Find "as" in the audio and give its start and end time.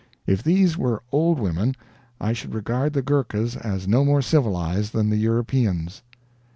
3.55-3.87